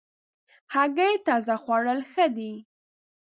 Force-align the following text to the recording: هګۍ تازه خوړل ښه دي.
هګۍ 0.73 1.13
تازه 1.27 1.55
خوړل 1.63 1.99
ښه 2.11 2.25
دي. 2.35 2.53